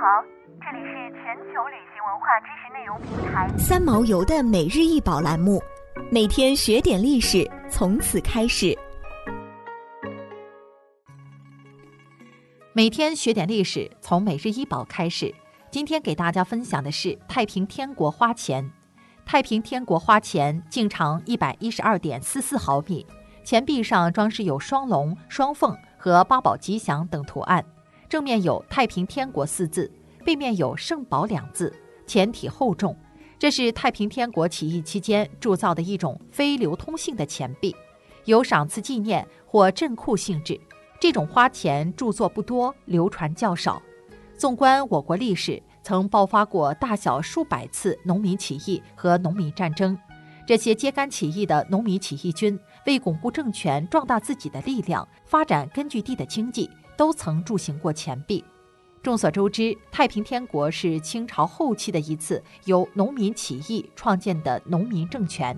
[0.00, 0.22] 好，
[0.60, 5.60] 这里是全球旅行文化知识内容平台三毛游的每日一宝栏目，
[6.08, 8.78] 每天学点历史，从此开始。
[12.72, 15.34] 每天学点历史，从每日一宝开始。
[15.68, 18.70] 今天给大家分享的是太平天国花钱。
[19.26, 23.04] 太平天国花钱径长一百一十二点四四毫米，
[23.42, 27.64] 钱币上装饰有双龙、双凤和八宝吉祥等图案。
[28.08, 29.90] 正面有“太平天国”四字，
[30.24, 31.74] 背面有“圣宝”两字，
[32.06, 32.96] 钱体厚重。
[33.38, 37.76] 这是太平天国起义期间铸造的一种非流通性的钱币，
[38.24, 40.58] 有赏赐纪念或镇库性质。
[40.98, 43.80] 这种花钱著作不多，流传较少。
[44.38, 49.96] 纵观我国历史，曾爆发过大小数百次农民起义和农民战争。
[50.46, 56.70] 这些揭竿起义的农民起义军，为巩固政权、壮大自己的力量、发展根据地的经济。
[56.98, 58.44] 都曾铸行过钱币。
[59.00, 65.56] 众所周知，太平天国是清朝后期的一次由农民起义创建的农民政权。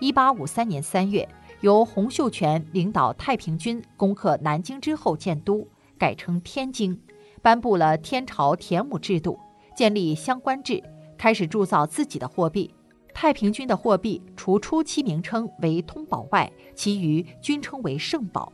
[0.00, 1.26] 一八五三年三月，
[1.60, 5.66] 由洪秀全领导太平军攻克南京之后建都，
[5.96, 7.00] 改称天津，
[7.40, 9.38] 颁布了天朝田亩制度，
[9.76, 10.82] 建立相关制，
[11.16, 12.74] 开始铸造自己的货币。
[13.14, 18.52] 太平军的货币除初期名称为通宝外，其余均称为圣宝。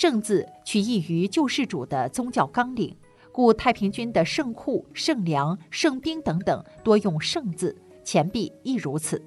[0.00, 2.96] 圣字取意于救世主的宗教纲领，
[3.32, 9.20] 故太平军的圣库、圣粮、圣兵等等多用圣字，钱币亦如此。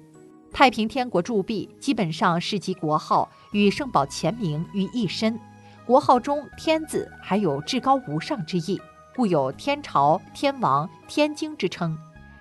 [0.50, 5.38] 太平天国铸币基本上是集国号与圣宝钱名于一身，
[5.84, 8.80] 国号中“天”字还有至高无上之意，
[9.14, 11.94] 故有天朝、天王、天经之称。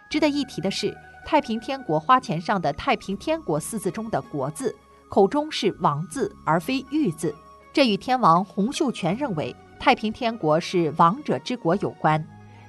[0.09, 4.73] 值得一提的是，太平天国花钱上的“太平天国”四字中的“国”字，
[5.09, 7.35] 口中是王字而非玉字。
[7.73, 12.21] 这与天王洪秀全认为太平天国是王者之国有关，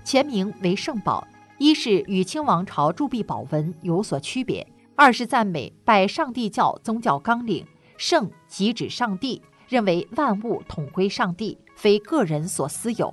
[0.05, 1.27] 前名为圣宝，
[1.59, 4.65] 一是与清王朝铸币宝文有所区别，
[4.95, 13.13] 二是赞美拜上帝教宗教纲领，圣即指上帝，认为万物统归上帝，非个人所私有。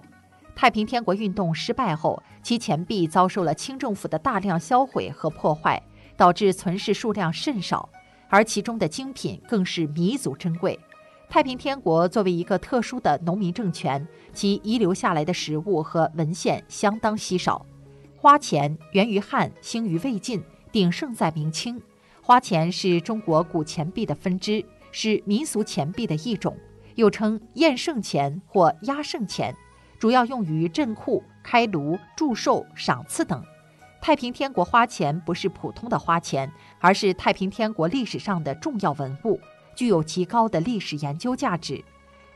[0.56, 5.82] 太平天国运动失败后，其钱币遭受了清政府的大量销毁和破坏，
[6.16, 7.90] 导致存世数量甚少，
[8.30, 10.80] 而其中的精品更是弥足珍贵。
[11.30, 17.64] 太平天国作为一个特殊的农民政权，其遗留下来的实物和文献相当稀少。
[18.18, 21.80] 花钱源于汉，兴于魏晋，鼎盛在明清。
[22.20, 26.58] 花钱是中国古钱币的分支，是民俗钱币的一种，
[26.96, 29.56] 又称验圣钱或压圣钱，
[30.00, 33.44] 主要用于镇库、开炉、祝寿、赏赐等。
[34.02, 39.40] 太平天国花钱不是普通的花钱，而是太平天国历史上的重要文物。
[39.76, 41.84] 具有极高的历史研究价值，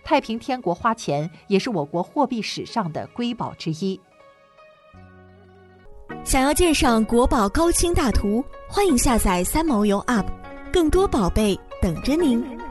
[0.03, 3.99] 太平天国花钱也是我国货币史上的瑰宝之一。
[6.23, 10.25] 想要鉴赏国宝高清大图，欢迎下载三毛游 App，
[10.71, 12.62] 更多宝贝等着您。